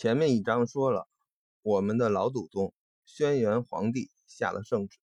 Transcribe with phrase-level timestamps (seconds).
[0.00, 1.06] 前面一章说了，
[1.60, 2.72] 我们的老祖宗
[3.04, 4.98] 轩辕皇帝下了圣旨，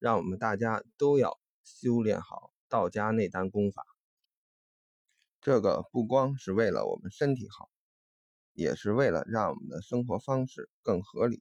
[0.00, 3.86] 让我们大家都要修炼好道家内丹功法。
[5.40, 7.70] 这个不光是为了我们身体好，
[8.54, 11.40] 也是为了让我们的生活方式更合理，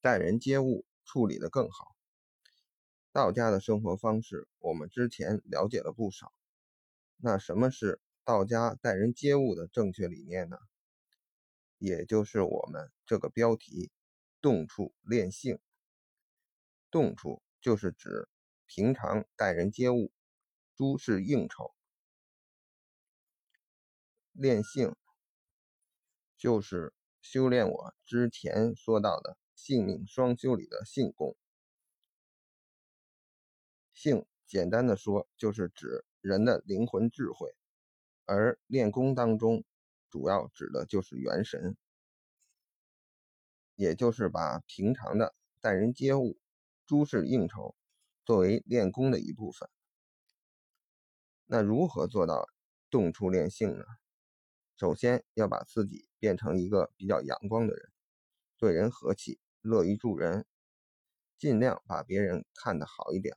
[0.00, 1.94] 待人接物处理的更好。
[3.12, 6.32] 道家的生活方式，我们之前了解了不少。
[7.18, 10.58] 那什么是道家待人接物的正确理念呢？
[11.82, 13.90] 也就是我们这个标题
[14.40, 15.58] “动处练性”。
[16.92, 18.28] 动处就是指
[18.66, 20.12] 平常待人接物、
[20.76, 21.74] 诸事应酬；
[24.30, 24.94] 练性
[26.36, 31.36] 就是修炼我之前说到的性命双修里的性功。
[33.92, 37.56] 性简单的说，就是指人的灵魂智慧，
[38.24, 39.64] 而练功当中
[40.12, 41.74] 主要指的就是元神，
[43.76, 46.38] 也就是把平常的待人接物、
[46.86, 47.74] 诸事应酬
[48.22, 49.66] 作为练功的一部分。
[51.46, 52.46] 那如何做到
[52.90, 53.86] 动处练性呢？
[54.76, 57.90] 首先要把自己变成一个比较阳光的人，
[58.58, 60.44] 对人和气，乐于助人，
[61.38, 63.34] 尽量把别人看得好一点。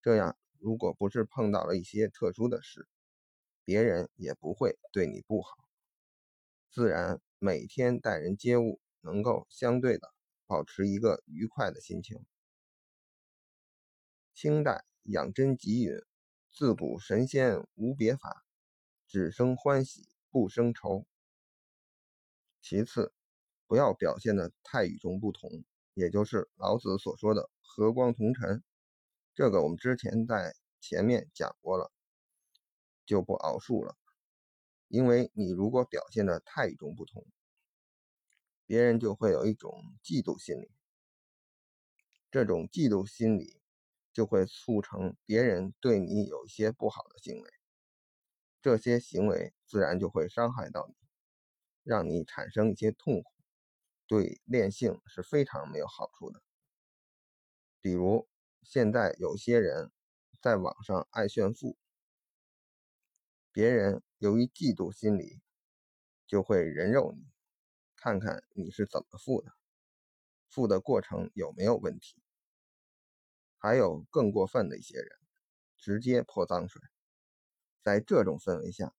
[0.00, 2.88] 这样，如果不是碰到了一些特殊的事，
[3.64, 5.63] 别人也不会对你不好。
[6.74, 10.12] 自然，每天待人接物，能够相对的
[10.44, 12.26] 保持一个愉快的心情。
[14.34, 15.96] 清代养真集云
[16.50, 18.44] ：“自古神仙无别法，
[19.06, 21.06] 只生欢喜不生愁。”
[22.60, 23.14] 其次，
[23.68, 25.48] 不要表现的太与众不同，
[25.92, 28.64] 也就是老子所说的“和光同尘”。
[29.32, 31.92] 这个我们之前在前面讲过了，
[33.06, 33.96] 就不熬述了。
[34.88, 37.26] 因为你如果表现的太与众不同，
[38.66, 40.70] 别人就会有一种嫉妒心理，
[42.30, 43.60] 这种嫉妒心理
[44.12, 47.50] 就会促成别人对你有一些不好的行为，
[48.62, 50.94] 这些行为自然就会伤害到你，
[51.82, 53.32] 让你产生一些痛苦，
[54.06, 56.42] 对练性是非常没有好处的。
[57.80, 58.28] 比如。
[58.66, 59.92] 现在有些人
[60.40, 61.76] 在网上爱炫富，
[63.52, 65.42] 别人由于嫉妒心理，
[66.26, 67.26] 就会人肉你，
[67.94, 69.52] 看看你是怎么富的，
[70.48, 72.16] 富的过程有没有问题。
[73.58, 75.10] 还有更过分的一些人，
[75.76, 76.80] 直接泼脏水。
[77.82, 78.94] 在这种氛围下，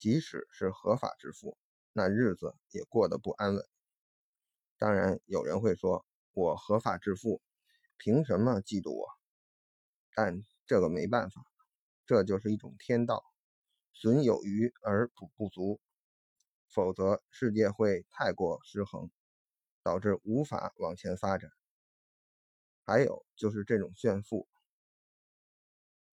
[0.00, 1.56] 即使是合法致富，
[1.92, 3.64] 那日子也过得不安稳。
[4.78, 7.40] 当然，有人会说，我合法致富。
[7.98, 9.06] 凭什么嫉妒我？
[10.12, 11.46] 但这个没办法，
[12.04, 13.29] 这就是一种天道，
[13.92, 15.80] 损有余而补不足，
[16.68, 19.10] 否则世界会太过失衡，
[19.82, 21.50] 导致无法往前发展。
[22.84, 24.48] 还有就是这种炫富，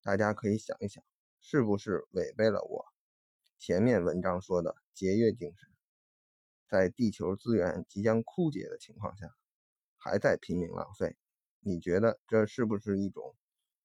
[0.02, 1.04] 大家可以想一想，
[1.40, 2.86] 是不是违背了我
[3.58, 5.70] 前面文章说的节约精神？
[6.68, 9.36] 在地球资源即将枯竭的情况下，
[9.98, 11.16] 还在拼命浪费。
[11.59, 13.36] 你觉得这是不是一种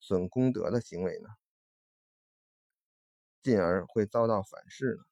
[0.00, 1.28] 损功德的行为呢？
[3.42, 5.04] 进而会遭到反噬呢？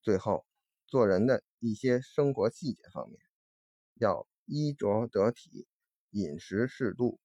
[0.00, 0.46] 最后，
[0.86, 3.20] 做人的一些生活细节方面，
[3.94, 5.68] 要衣着得体，
[6.10, 7.20] 饮食适度，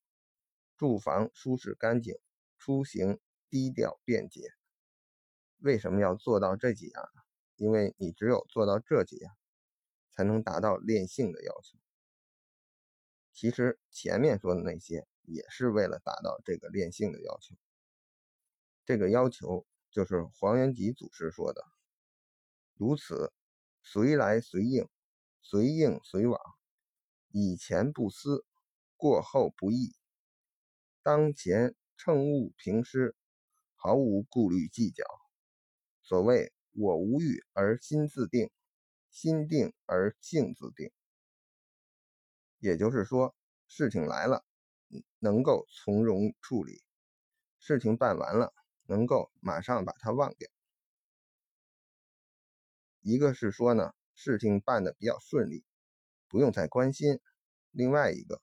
[0.77, 2.15] 住房舒适干净，
[2.57, 3.19] 出行
[3.49, 4.51] 低调便捷。
[5.59, 7.21] 为什么要做到这几样呢？
[7.55, 9.35] 因为你只有做到这几样，
[10.11, 11.79] 才能达到练性的要求。
[13.33, 17.55] 其实前面说的那些也是为了达到这个练性的要求。
[18.87, 21.61] 这个要求就是黄元吉祖师说的
[22.79, 23.33] ：“如此，
[23.83, 24.87] 随来随应，
[25.41, 26.39] 随应随往，
[27.27, 28.45] 以前不思，
[28.95, 29.93] 过后不议。
[31.03, 33.13] 当前乘物平施，
[33.75, 35.03] 毫无顾虑计较。
[36.01, 38.49] 所谓我无欲而心自定，
[39.11, 40.89] 心定而性自定。”
[42.59, 43.35] 也就是说，
[43.67, 44.45] 事情来了，
[45.19, 46.85] 能够从容处理；
[47.59, 48.53] 事情办完了，
[48.87, 50.49] 能够马上把它忘掉。
[53.01, 55.63] 一个是说呢，事情办得比较顺利，
[56.27, 57.17] 不用再关心；
[57.71, 58.41] 另外一个，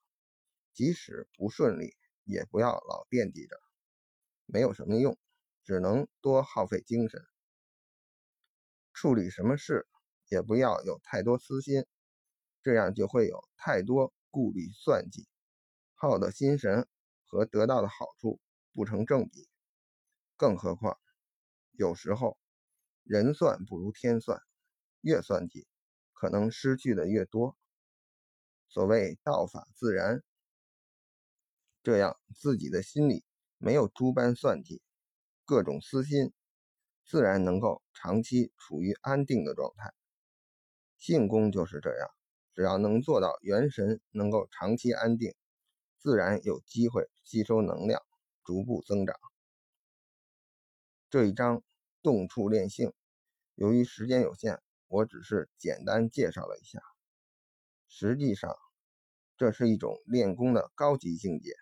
[0.73, 3.61] 即使不顺利，也不要老惦记着，
[4.47, 5.19] 没有什么用，
[5.65, 7.23] 只能多耗费精神。
[8.93, 9.87] 处理什么事，
[10.29, 11.85] 也不要有太多私心。
[12.63, 15.29] 这样就会有太多顾虑算计，
[15.97, 16.89] 耗的心神
[17.27, 18.41] 和得到的好处
[18.73, 19.47] 不成正比。
[20.37, 20.99] 更何况，
[21.73, 22.39] 有时候
[23.05, 24.41] 人算不如天算，
[25.01, 25.67] 越算计，
[26.13, 27.57] 可能失去的越多。
[28.69, 30.23] 所谓道法自然，
[31.83, 33.25] 这样自己的心里
[33.59, 34.83] 没有诸般算计，
[35.45, 36.33] 各种私心，
[37.05, 39.93] 自然能够长期处于安定的状态。
[40.99, 42.09] 性功就是这样，
[42.55, 45.33] 只要能做到元神能够长期安定，
[45.99, 48.03] 自然有机会吸收能量，
[48.43, 49.15] 逐步增长。
[51.15, 51.63] 这一章
[52.03, 52.93] 动处练性，
[53.55, 56.83] 由于时间有限，我只是简单介绍了一下。
[57.87, 58.53] 实际上，
[59.37, 61.55] 这是一种练功的高级境界，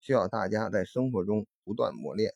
[0.00, 2.34] 需要大家在生活中不断磨练，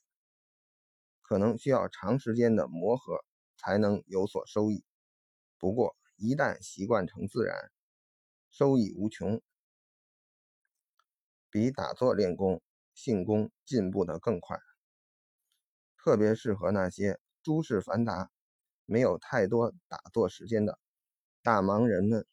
[1.23, 3.25] 可能需要长时间的磨合
[3.57, 4.85] 才能有所收益。
[5.57, 7.73] 不过，一旦习惯成自然，
[8.51, 9.41] 收益无穷，
[11.49, 12.61] 比打坐练功、
[12.93, 14.61] 性功进步的更快。
[16.03, 18.31] 特别适合那些诸事繁杂、
[18.87, 20.79] 没有太多打坐时间的
[21.43, 22.27] 大忙人们。